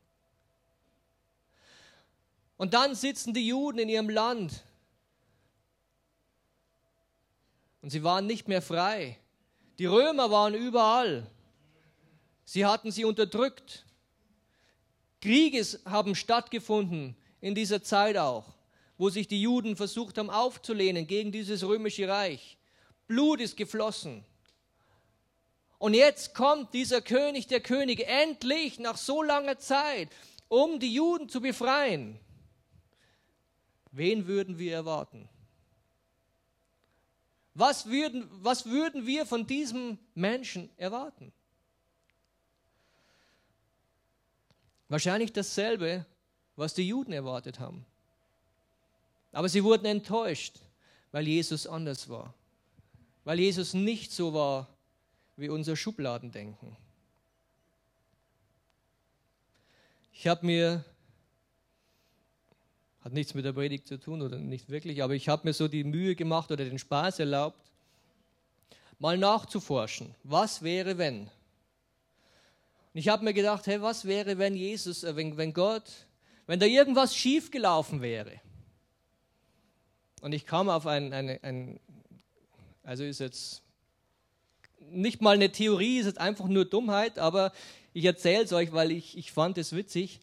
[2.57, 4.65] Und dann sitzen die Juden in ihrem Land
[7.83, 9.19] Und sie waren nicht mehr frei.
[9.79, 11.27] Die Römer waren überall.
[12.45, 13.87] Sie hatten sie unterdrückt.
[15.21, 18.47] Kriege haben stattgefunden in dieser Zeit auch,
[18.97, 22.57] wo sich die Juden versucht haben aufzulehnen gegen dieses römische Reich.
[23.07, 24.25] Blut ist geflossen.
[25.79, 30.11] Und jetzt kommt dieser König der Könige endlich nach so langer Zeit,
[30.49, 32.21] um die Juden zu befreien.
[33.91, 35.29] Wen würden wir erwarten?
[37.55, 41.33] Was würden, was würden wir von diesem Menschen erwarten?
[44.91, 46.05] Wahrscheinlich dasselbe,
[46.57, 47.87] was die Juden erwartet haben.
[49.33, 50.59] Aber sie wurden enttäuscht,
[51.13, 52.35] weil Jesus anders war.
[53.25, 54.69] Weil Jesus nicht so war
[55.37, 56.77] wie unser Schubladendenken.
[60.13, 60.85] Ich habe mir
[63.03, 65.69] hat nichts mit der Predigt zu tun oder nicht wirklich, aber ich habe mir so
[65.69, 67.71] die Mühe gemacht oder den Spaß erlaubt,
[68.99, 71.31] mal nachzuforschen, was wäre wenn.
[72.93, 75.85] Und ich habe mir gedacht, hey, was wäre, wenn Jesus, äh, wenn, wenn Gott,
[76.47, 78.41] wenn da irgendwas schiefgelaufen wäre?
[80.21, 81.81] Und ich kam auf ein, ein, ein,
[82.83, 83.63] also ist jetzt
[84.91, 87.53] nicht mal eine Theorie, ist jetzt einfach nur Dummheit, aber
[87.93, 90.21] ich erzähle es euch, weil ich, ich fand es witzig.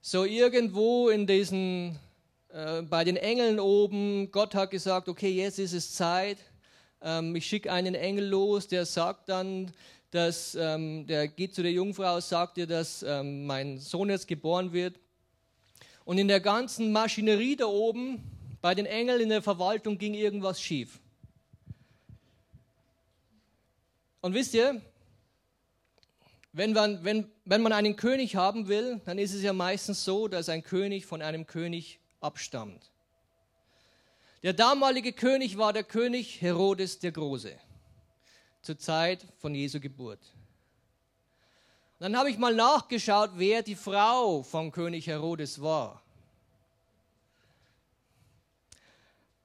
[0.00, 1.98] So irgendwo in diesen,
[2.50, 6.36] äh, bei den Engeln oben, Gott hat gesagt, okay, jetzt ist es Zeit,
[7.00, 9.72] ähm, ich schicke einen Engel los, der sagt dann,
[10.14, 14.72] dass, ähm, der geht zu der Jungfrau, sagt ihr, dass ähm, mein Sohn jetzt geboren
[14.72, 15.00] wird.
[16.04, 18.22] Und in der ganzen Maschinerie da oben,
[18.60, 21.00] bei den Engeln in der Verwaltung, ging irgendwas schief.
[24.20, 24.80] Und wisst ihr,
[26.52, 30.28] wenn man, wenn, wenn man einen König haben will, dann ist es ja meistens so,
[30.28, 32.92] dass ein König von einem König abstammt.
[34.44, 37.58] Der damalige König war der König Herodes der Große
[38.64, 40.20] zur Zeit von Jesu Geburt.
[41.98, 46.02] Und dann habe ich mal nachgeschaut, wer die Frau von König Herodes war.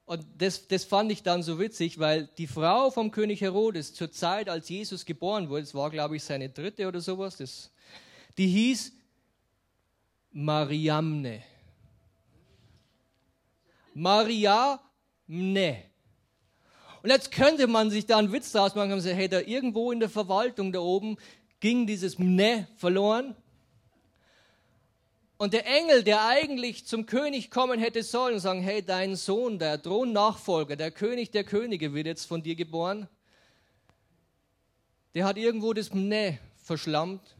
[0.06, 4.12] Und das, das fand ich dann so witzig, weil die Frau vom König Herodes zur
[4.12, 7.70] Zeit, als Jesus geboren wurde, das war glaube ich seine dritte oder sowas, das,
[8.38, 8.92] die hieß
[10.32, 11.44] Mariamne.
[13.94, 14.80] Mariamne.
[17.02, 19.92] Und jetzt könnte man sich da einen Witz draus machen und sagen, hey, da irgendwo
[19.92, 21.18] in der Verwaltung da oben
[21.60, 23.36] ging dieses Mne verloren.
[25.38, 29.58] Und der Engel, der eigentlich zum König kommen hätte sollen, und sagen, hey, dein Sohn,
[29.58, 33.08] der Thronnachfolger, der König der Könige wird jetzt von dir geboren,
[35.14, 37.36] der hat irgendwo das Mne verschlammt.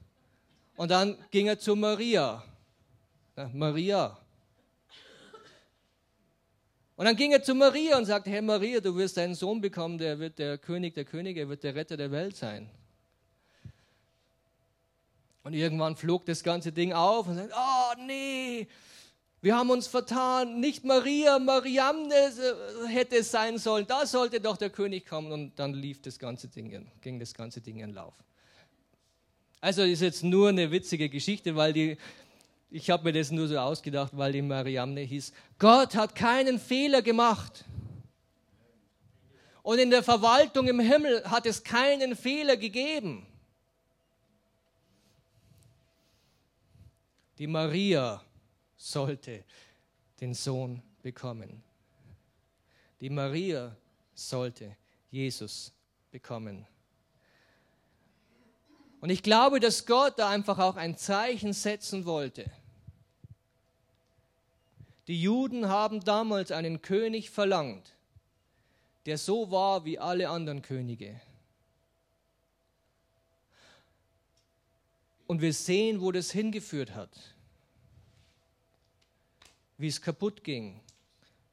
[0.78, 2.42] Und dann ging er zu Maria.
[3.36, 4.18] Ja, Maria,
[7.00, 9.98] und dann ging er zu Maria und sagte, hey Maria, du wirst einen Sohn bekommen,
[9.98, 12.70] der wird der König der Könige, er wird der Retter der Welt sein.
[15.44, 18.68] Und irgendwann flog das ganze Ding auf und sagte, oh nee,
[19.40, 22.12] wir haben uns vertan, nicht Maria, Mariam
[22.90, 25.32] hätte es sein sollen, da sollte doch der König kommen.
[25.32, 28.14] Und dann lief das ganze Ding, ging das ganze Ding in Lauf.
[29.62, 31.98] Also ist jetzt nur eine witzige Geschichte, weil die
[32.72, 37.02] ich habe mir das nur so ausgedacht, weil die Mariamne hieß, Gott hat keinen Fehler
[37.02, 37.66] gemacht.
[39.64, 43.26] Und in der Verwaltung im Himmel hat es keinen Fehler gegeben.
[47.38, 48.22] Die Maria
[48.76, 49.44] sollte
[50.20, 51.64] den Sohn bekommen.
[53.00, 53.76] Die Maria
[54.14, 54.76] sollte
[55.10, 55.72] Jesus
[56.12, 56.68] bekommen.
[59.02, 62.52] Und ich glaube, dass Gott da einfach auch ein Zeichen setzen wollte.
[65.10, 67.96] Die Juden haben damals einen König verlangt,
[69.08, 71.20] der so war wie alle anderen Könige.
[75.26, 77.10] Und wir sehen, wo das hingeführt hat,
[79.80, 80.80] wie es kaputt ging,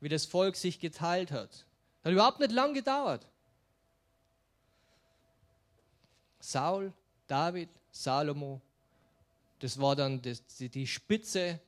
[0.00, 1.64] wie das Volk sich geteilt hat.
[2.04, 3.26] Hat überhaupt nicht lang gedauert.
[6.40, 6.92] Saul,
[7.26, 8.60] David, Salomo,
[9.60, 11.58] das war dann die Spitze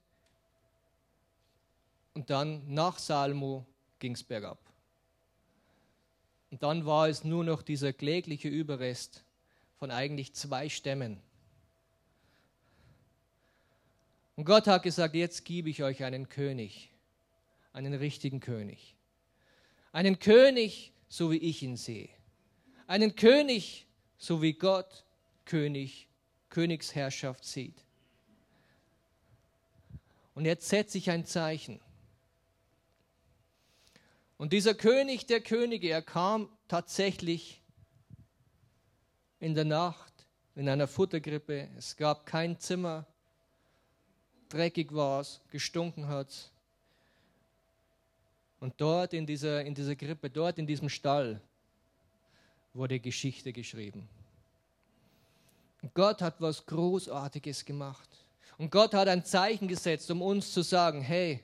[2.18, 3.64] und dann nach Salomo
[4.00, 4.58] ging es bergab.
[6.50, 9.22] Und dann war es nur noch dieser klägliche Überrest
[9.76, 11.20] von eigentlich zwei Stämmen.
[14.34, 16.90] Und Gott hat gesagt, jetzt gebe ich euch einen König,
[17.72, 18.96] einen richtigen König.
[19.92, 22.08] Einen König, so wie ich ihn sehe.
[22.88, 25.04] Einen König, so wie Gott
[25.44, 26.08] König,
[26.50, 27.84] Königsherrschaft sieht.
[30.34, 31.78] Und jetzt setze ich ein Zeichen.
[34.38, 37.60] Und dieser König der Könige, er kam tatsächlich
[39.40, 40.12] in der Nacht
[40.54, 41.68] in einer Futtergrippe.
[41.76, 43.04] Es gab kein Zimmer,
[44.48, 46.50] dreckig war es, gestunken hat es.
[48.60, 51.40] Und dort in dieser, in dieser Grippe, dort in diesem Stall,
[52.74, 54.08] wurde Geschichte geschrieben.
[55.82, 58.08] Und Gott hat was Großartiges gemacht.
[58.56, 61.42] Und Gott hat ein Zeichen gesetzt, um uns zu sagen, hey,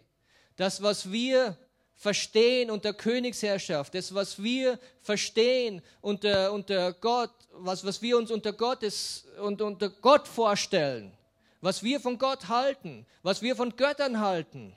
[0.56, 1.56] das, was wir
[1.96, 8.52] verstehen unter Königsherrschaft, das, was wir verstehen unter, unter Gott, was, was wir uns unter
[8.52, 11.12] Gottes und unter Gott vorstellen,
[11.60, 14.74] was wir von Gott halten, was wir von Göttern halten,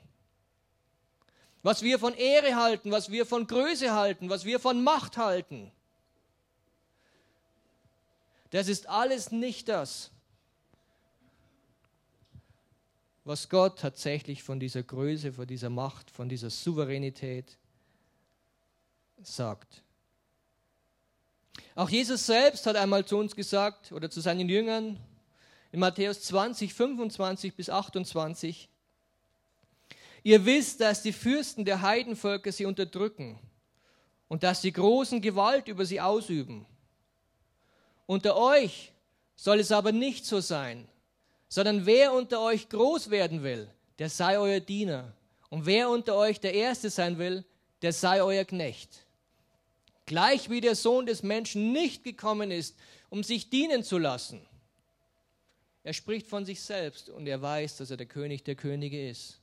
[1.62, 5.72] was wir von Ehre halten, was wir von Größe halten, was wir von Macht halten.
[8.50, 10.10] Das ist alles nicht das,
[13.28, 17.58] was Gott tatsächlich von dieser Größe, von dieser Macht, von dieser Souveränität
[19.20, 19.82] sagt.
[21.74, 24.98] Auch Jesus selbst hat einmal zu uns gesagt oder zu seinen Jüngern
[25.72, 28.70] in Matthäus 20, 25 bis 28,
[30.24, 33.38] Ihr wisst, dass die Fürsten der Heidenvölker sie unterdrücken
[34.26, 36.66] und dass sie großen Gewalt über sie ausüben.
[38.06, 38.92] Unter euch
[39.36, 40.88] soll es aber nicht so sein,
[41.48, 45.12] sondern wer unter euch groß werden will, der sei euer Diener.
[45.50, 47.44] Und wer unter euch der Erste sein will,
[47.82, 49.06] der sei euer Knecht.
[50.04, 52.76] Gleich wie der Sohn des Menschen nicht gekommen ist,
[53.08, 54.40] um sich dienen zu lassen.
[55.84, 59.40] Er spricht von sich selbst und er weiß, dass er der König der Könige ist,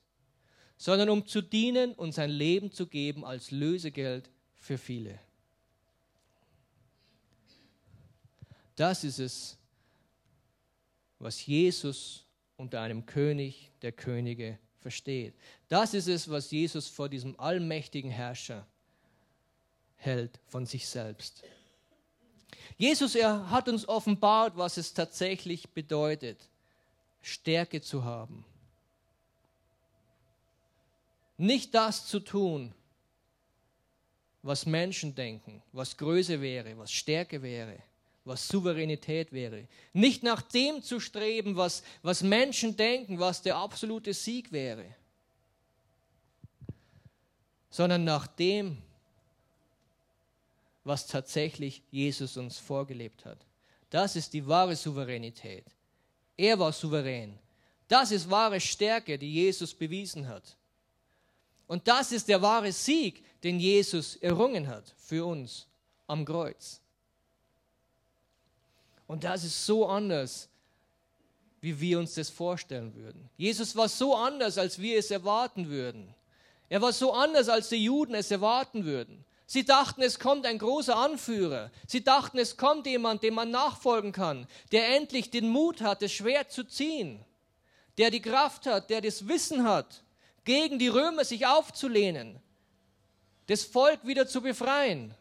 [0.77, 5.19] sondern um zu dienen und sein Leben zu geben als Lösegeld für viele.
[8.75, 9.57] Das ist es,
[11.19, 12.25] was Jesus
[12.57, 15.33] unter einem König der Könige versteht.
[15.67, 18.65] Das ist es, was Jesus vor diesem allmächtigen Herrscher
[19.95, 21.43] hält von sich selbst.
[22.77, 26.49] Jesus, er hat uns offenbart, was es tatsächlich bedeutet,
[27.21, 28.45] Stärke zu haben.
[31.37, 32.73] Nicht das zu tun,
[34.41, 37.81] was Menschen denken, was Größe wäre, was Stärke wäre,
[38.25, 39.67] was Souveränität wäre.
[39.93, 44.85] Nicht nach dem zu streben, was, was Menschen denken, was der absolute Sieg wäre,
[47.69, 48.81] sondern nach dem,
[50.83, 53.45] was tatsächlich Jesus uns vorgelebt hat.
[53.89, 55.65] Das ist die wahre Souveränität.
[56.35, 57.37] Er war souverän.
[57.87, 60.57] Das ist wahre Stärke, die Jesus bewiesen hat.
[61.67, 65.67] Und das ist der wahre Sieg, den Jesus errungen hat für uns
[66.07, 66.81] am Kreuz.
[69.07, 70.49] Und das ist so anders,
[71.61, 73.29] wie wir uns das vorstellen würden.
[73.37, 76.13] Jesus war so anders, als wir es erwarten würden.
[76.69, 79.23] Er war so anders, als die Juden es erwarten würden.
[79.47, 81.71] Sie dachten, es kommt ein großer Anführer.
[81.87, 86.11] Sie dachten, es kommt jemand, dem man nachfolgen kann, der endlich den Mut hat, das
[86.11, 87.23] Schwert zu ziehen,
[87.99, 90.03] der die Kraft hat, der das Wissen hat,
[90.43, 92.39] gegen die Römer sich aufzulehnen,
[93.45, 95.13] das Volk wieder zu befreien.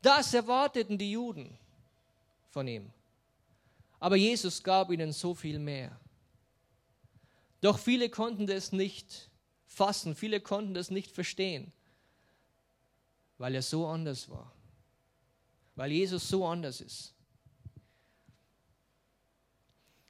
[0.00, 1.58] Das erwarteten die Juden
[2.54, 2.90] von ihm.
[3.98, 6.00] Aber Jesus gab ihnen so viel mehr.
[7.60, 9.30] Doch viele konnten das nicht
[9.66, 11.72] fassen, viele konnten das nicht verstehen,
[13.38, 14.52] weil er so anders war,
[15.74, 17.12] weil Jesus so anders ist.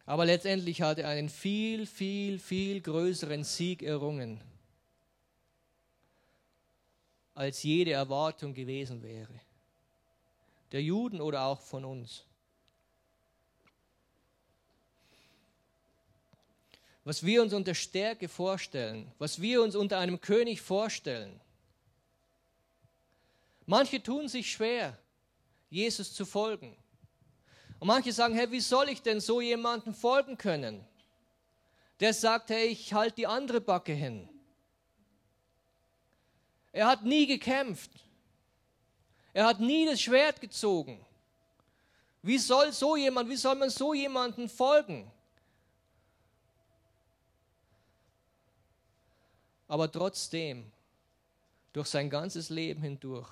[0.04, 4.40] Aber letztendlich hat er einen viel, viel, viel größeren Sieg errungen,
[7.32, 9.40] als jede Erwartung gewesen wäre.
[10.72, 12.24] Der Juden oder auch von uns.
[17.04, 21.38] Was wir uns unter Stärke vorstellen, was wir uns unter einem König vorstellen.
[23.66, 24.98] Manche tun sich schwer,
[25.68, 26.76] Jesus zu folgen.
[27.78, 30.84] Und manche sagen, hey, wie soll ich denn so jemandem folgen können?
[32.00, 34.28] Der sagt, hey, ich halte die andere Backe hin.
[36.72, 37.90] Er hat nie gekämpft.
[39.32, 41.04] Er hat nie das Schwert gezogen.
[42.22, 45.10] Wie soll so jemand, wie soll man so jemanden folgen?
[49.74, 50.70] Aber trotzdem,
[51.72, 53.28] durch sein ganzes Leben hindurch,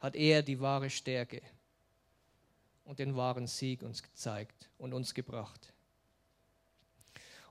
[0.00, 1.40] hat er die wahre Stärke
[2.84, 5.72] und den wahren Sieg uns gezeigt und uns gebracht.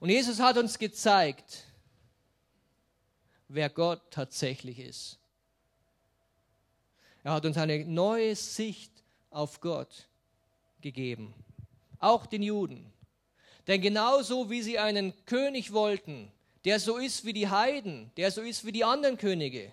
[0.02, 1.64] Und Jesus hat uns gezeigt,
[3.48, 5.18] wer Gott tatsächlich ist.
[7.24, 8.92] Er hat uns eine neue Sicht
[9.30, 10.10] auf Gott
[10.82, 11.34] gegeben,
[12.00, 12.92] auch den Juden.
[13.68, 16.34] Denn genauso wie sie einen König wollten,
[16.66, 19.72] der so ist wie die Heiden, der so ist wie die anderen Könige.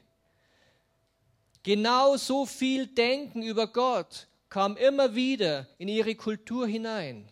[1.62, 7.29] Genau so viel Denken über Gott kam immer wieder in ihre Kultur hinein.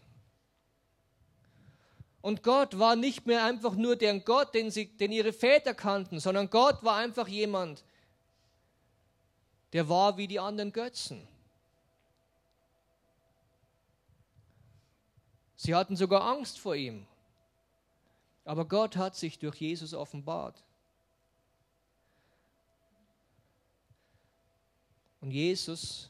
[2.20, 6.18] Und Gott war nicht mehr einfach nur der Gott, den, sie, den ihre Väter kannten,
[6.18, 7.84] sondern Gott war einfach jemand,
[9.72, 11.26] der war wie die anderen Götzen.
[15.54, 17.07] Sie hatten sogar Angst vor ihm.
[18.47, 20.64] Aber Gott hat sich durch Jesus offenbart.
[25.20, 26.09] Und Jesus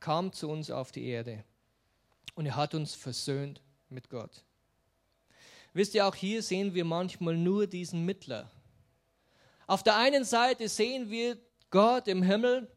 [0.00, 1.42] kam zu uns auf die Erde
[2.34, 4.44] und er hat uns versöhnt mit Gott.
[5.72, 8.50] Wisst ihr, auch hier sehen wir manchmal nur diesen Mittler.
[9.66, 11.38] Auf der einen Seite sehen wir
[11.70, 12.70] Gott im Himmel,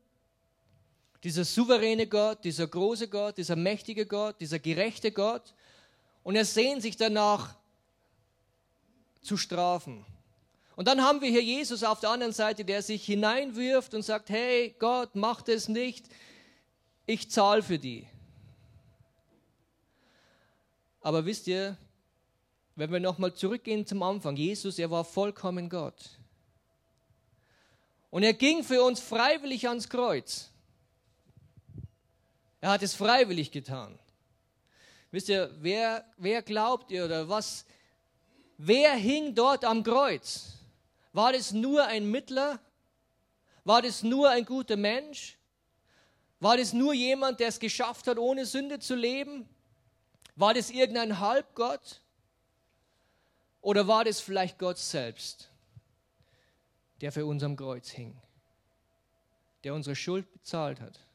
[1.22, 5.53] dieser souveräne Gott, dieser große Gott, dieser mächtige Gott, dieser gerechte Gott.
[6.28, 7.55] Und er sehnt sich danach
[9.21, 10.05] zu strafen.
[10.75, 14.30] Und dann haben wir hier Jesus auf der anderen Seite, der sich hineinwirft und sagt,
[14.30, 16.05] hey Gott, mach das nicht,
[17.05, 18.05] ich zahle für die.
[20.99, 21.78] Aber wisst ihr,
[22.75, 26.09] wenn wir nochmal zurückgehen zum Anfang, Jesus, er war vollkommen Gott.
[28.09, 30.49] Und er ging für uns freiwillig ans Kreuz.
[32.59, 33.97] Er hat es freiwillig getan.
[35.12, 37.66] Wisst ihr, wer, wer glaubt ihr oder was,
[38.58, 40.58] wer hing dort am Kreuz?
[41.14, 42.60] War das nur ein Mittler?
[43.64, 45.38] War das nur ein guter Mensch?
[46.39, 49.47] War das nur jemand, der es geschafft hat, ohne Sünde zu leben?
[50.36, 52.01] War das irgendein Halbgott?
[53.62, 55.49] Oder war das vielleicht Gott selbst,
[57.01, 58.16] der für uns am Kreuz hing,
[59.64, 61.07] der unsere Schuld bezahlt hat?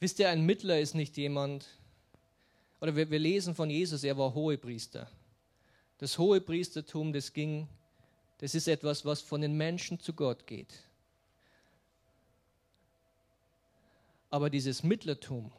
[0.00, 1.66] Wisst ihr, ein Mittler ist nicht jemand,
[2.80, 5.08] oder wir, wir lesen von Jesus, er war Hohepriester.
[5.98, 7.68] Das Hohepriestertum, das ging,
[8.38, 10.74] das ist etwas, was von den Menschen zu Gott geht.
[14.30, 15.52] Aber dieses Mittlertum,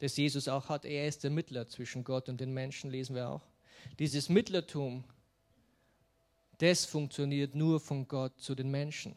[0.00, 3.28] das Jesus auch hat, er ist der Mittler zwischen Gott und den Menschen, lesen wir
[3.28, 3.42] auch.
[4.00, 5.04] Dieses Mittlertum,
[6.58, 9.16] das funktioniert nur von Gott zu den Menschen.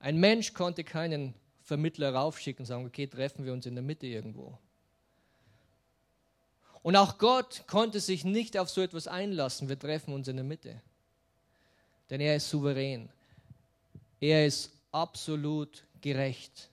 [0.00, 1.32] Ein Mensch konnte keinen
[1.64, 4.58] Vermittler raufschicken und sagen, okay, treffen wir uns in der Mitte irgendwo.
[6.82, 10.44] Und auch Gott konnte sich nicht auf so etwas einlassen, wir treffen uns in der
[10.44, 10.82] Mitte.
[12.10, 13.08] Denn er ist souverän.
[14.20, 16.68] Er ist absolut gerecht.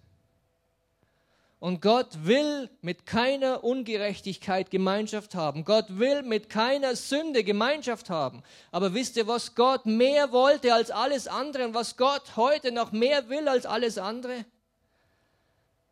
[1.61, 5.63] Und Gott will mit keiner Ungerechtigkeit Gemeinschaft haben.
[5.63, 8.43] Gott will mit keiner Sünde Gemeinschaft haben.
[8.71, 12.91] Aber wisst ihr, was Gott mehr wollte als alles andere und was Gott heute noch
[12.91, 14.43] mehr will als alles andere?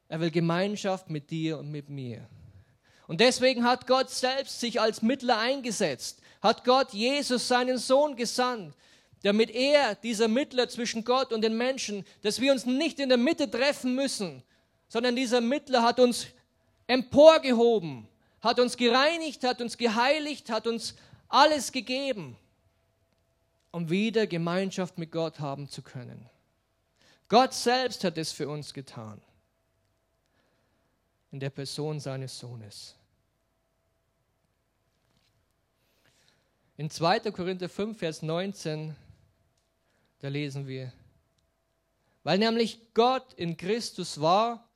[0.10, 2.28] Er will Gemeinschaft mit dir und mit mir.
[3.08, 8.76] Und deswegen hat Gott selbst sich als Mittler eingesetzt, hat Gott Jesus seinen Sohn gesandt,
[9.24, 13.18] damit er, dieser Mittler zwischen Gott und den Menschen, dass wir uns nicht in der
[13.18, 14.44] Mitte treffen müssen,
[14.88, 16.28] sondern dieser Mittler hat uns
[16.88, 18.08] emporgehoben,
[18.42, 20.96] hat uns gereinigt, hat uns geheiligt, hat uns
[21.28, 22.36] alles gegeben,
[23.72, 26.30] um wieder Gemeinschaft mit Gott haben zu können.
[27.28, 29.22] Gott selbst hat es für uns getan,
[31.32, 32.96] in der Person seines Sohnes.
[36.78, 37.32] In 2.
[37.32, 38.96] Korinther 5, Vers 19
[40.20, 40.92] da lesen wir,
[42.24, 44.70] weil nämlich Gott in Christus war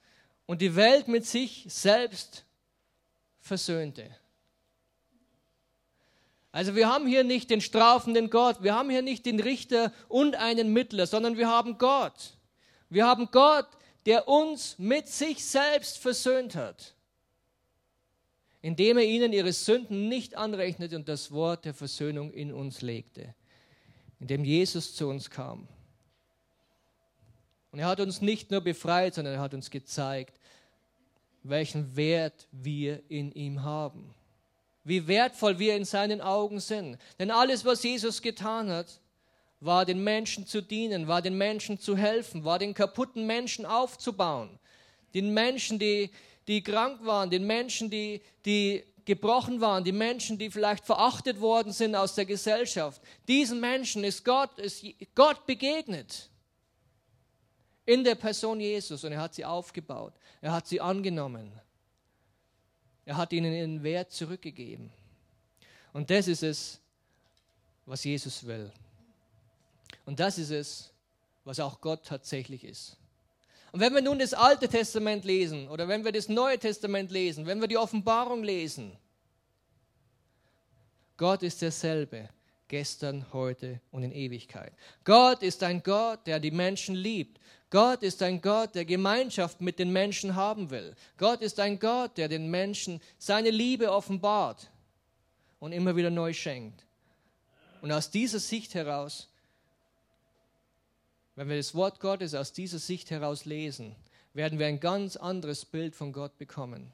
[0.45, 2.45] und die Welt mit sich selbst
[3.39, 4.09] versöhnte.
[6.53, 10.35] Also wir haben hier nicht den strafenden Gott, wir haben hier nicht den Richter und
[10.35, 12.37] einen Mittler, sondern wir haben Gott.
[12.89, 13.67] Wir haben Gott,
[14.05, 16.93] der uns mit sich selbst versöhnt hat,
[18.61, 23.33] indem er ihnen ihre Sünden nicht anrechnete und das Wort der Versöhnung in uns legte
[24.23, 25.67] in dem Jesus zu uns kam.
[27.73, 30.39] Und er hat uns nicht nur befreit, sondern er hat uns gezeigt,
[31.43, 34.15] welchen Wert wir in ihm haben.
[34.85, 36.97] Wie wertvoll wir in seinen Augen sind.
[37.19, 39.01] Denn alles, was Jesus getan hat,
[39.63, 44.59] war den Menschen zu dienen, war den Menschen zu helfen, war den kaputten Menschen aufzubauen.
[45.13, 46.09] Den Menschen, die,
[46.47, 51.71] die krank waren, den Menschen, die, die gebrochen waren, die Menschen, die vielleicht verachtet worden
[51.71, 53.01] sind aus der Gesellschaft.
[53.27, 54.85] Diesen Menschen ist Gott, ist
[55.15, 56.29] Gott begegnet
[57.85, 61.51] in der Person Jesus und er hat sie aufgebaut, er hat sie angenommen,
[63.05, 64.91] er hat ihnen ihren Wert zurückgegeben.
[65.91, 66.79] Und das ist es,
[67.85, 68.71] was Jesus will.
[70.05, 70.91] Und das ist es,
[71.43, 72.97] was auch Gott tatsächlich ist.
[73.71, 77.45] Und wenn wir nun das Alte Testament lesen oder wenn wir das Neue Testament lesen,
[77.47, 78.95] wenn wir die Offenbarung lesen,
[81.17, 82.29] Gott ist derselbe,
[82.67, 84.73] gestern, heute und in Ewigkeit.
[85.03, 87.39] Gott ist ein Gott, der die Menschen liebt.
[87.69, 90.95] Gott ist ein Gott, der Gemeinschaft mit den Menschen haben will.
[91.17, 94.69] Gott ist ein Gott, der den Menschen seine Liebe offenbart
[95.59, 96.85] und immer wieder neu schenkt.
[97.81, 99.29] Und aus dieser Sicht heraus
[101.35, 103.95] wenn wir das Wort Gottes aus dieser Sicht heraus lesen,
[104.33, 106.93] werden wir ein ganz anderes Bild von Gott bekommen.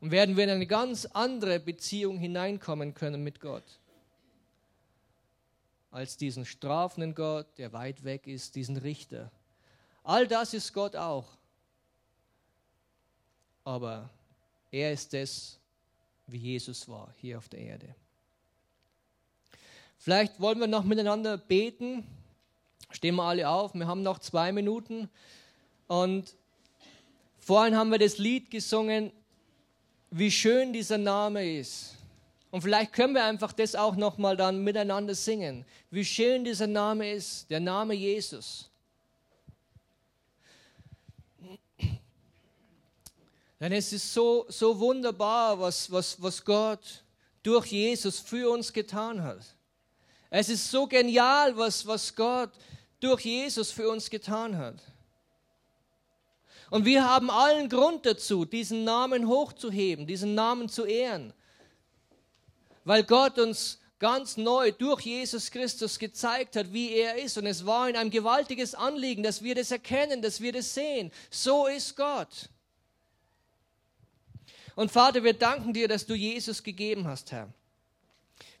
[0.00, 3.78] Und werden wir in eine ganz andere Beziehung hineinkommen können mit Gott.
[5.90, 9.30] Als diesen strafenden Gott, der weit weg ist, diesen Richter.
[10.02, 11.28] All das ist Gott auch.
[13.64, 14.08] Aber
[14.70, 15.58] er ist es,
[16.26, 17.94] wie Jesus war hier auf der Erde.
[19.98, 22.06] Vielleicht wollen wir noch miteinander beten.
[22.90, 25.08] Stehen wir alle auf, wir haben noch zwei Minuten.
[25.86, 26.34] Und
[27.38, 29.12] vorhin haben wir das Lied gesungen,
[30.10, 31.96] wie schön dieser Name ist.
[32.50, 37.12] Und vielleicht können wir einfach das auch nochmal dann miteinander singen, wie schön dieser Name
[37.12, 38.68] ist, der Name Jesus.
[43.60, 47.04] Denn es ist so, so wunderbar, was, was, was Gott
[47.42, 49.44] durch Jesus für uns getan hat.
[50.30, 52.50] Es ist so genial, was, was Gott
[53.00, 54.76] durch Jesus für uns getan hat.
[56.70, 61.32] Und wir haben allen Grund dazu, diesen Namen hochzuheben, diesen Namen zu ehren,
[62.84, 67.36] weil Gott uns ganz neu durch Jesus Christus gezeigt hat, wie er ist.
[67.36, 71.10] Und es war in einem gewaltiges Anliegen, dass wir das erkennen, dass wir das sehen.
[71.28, 72.48] So ist Gott.
[74.74, 77.52] Und Vater, wir danken dir, dass du Jesus gegeben hast, Herr.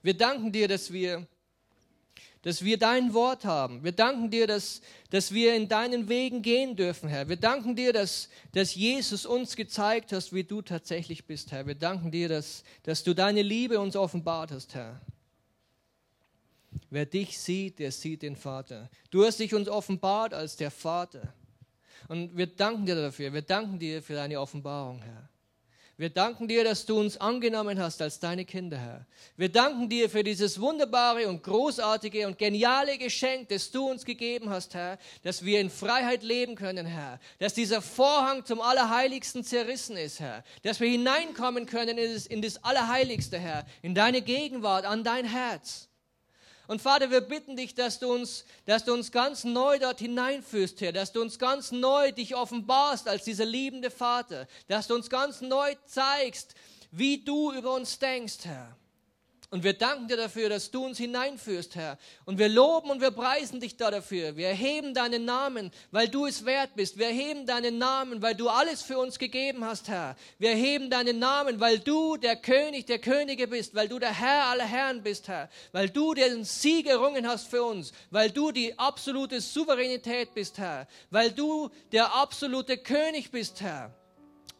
[0.02, 1.26] Wir danken dir, dass wir,
[2.42, 3.84] dass wir dein Wort haben.
[3.84, 4.80] Wir danken dir, dass,
[5.10, 7.28] dass wir in deinen Wegen gehen dürfen, Herr.
[7.28, 11.66] Wir danken dir, dass, dass Jesus uns gezeigt hast, wie du tatsächlich bist, Herr.
[11.66, 15.00] Wir danken dir, dass, dass du deine Liebe uns offenbart hast, Herr.
[16.88, 18.90] Wer dich sieht, der sieht den Vater.
[19.10, 21.32] Du hast dich uns offenbart als der Vater.
[22.08, 23.32] Und wir danken dir dafür.
[23.32, 25.29] Wir danken dir für deine Offenbarung, Herr.
[26.00, 29.06] Wir danken dir, dass du uns angenommen hast als deine Kinder, Herr.
[29.36, 34.48] Wir danken dir für dieses wunderbare und großartige und geniale Geschenk, das du uns gegeben
[34.48, 37.20] hast, Herr, dass wir in Freiheit leben können, Herr.
[37.38, 40.42] Dass dieser Vorhang zum Allerheiligsten zerrissen ist, Herr.
[40.62, 43.66] Dass wir hineinkommen können in das, in das Allerheiligste, Herr.
[43.82, 45.89] In deine Gegenwart, an dein Herz.
[46.70, 50.80] Und Vater, wir bitten dich, dass du uns, dass du uns ganz neu dort hineinführst,
[50.80, 55.10] Herr, dass du uns ganz neu dich offenbarst als dieser liebende Vater, dass du uns
[55.10, 56.54] ganz neu zeigst,
[56.92, 58.76] wie du über uns denkst, Herr.
[59.52, 61.98] Und wir danken dir dafür, dass du uns hineinführst, Herr.
[62.24, 64.36] Und wir loben und wir preisen dich da dafür.
[64.36, 66.98] Wir erheben deinen Namen, weil du es wert bist.
[66.98, 70.14] Wir erheben deinen Namen, weil du alles für uns gegeben hast, Herr.
[70.38, 74.44] Wir erheben deinen Namen, weil du der König der Könige bist, weil du der Herr
[74.44, 75.50] aller Herren bist, Herr.
[75.72, 80.86] Weil du den Sieg errungen hast für uns, weil du die absolute Souveränität bist, Herr.
[81.10, 83.92] Weil du der absolute König bist, Herr.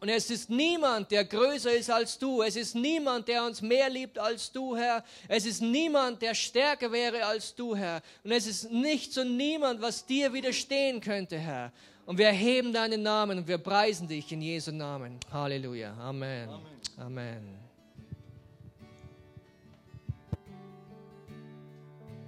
[0.01, 2.41] Und es ist niemand, der größer ist als du.
[2.41, 5.03] Es ist niemand, der uns mehr liebt als du, Herr.
[5.27, 8.01] Es ist niemand, der stärker wäre als du, Herr.
[8.23, 11.71] Und es ist nichts und niemand, was dir widerstehen könnte, Herr.
[12.07, 15.19] Und wir erheben deinen Namen und wir preisen dich in Jesu Namen.
[15.31, 15.93] Halleluja.
[15.93, 16.49] Amen.
[16.49, 16.65] Amen.
[16.97, 17.70] Amen.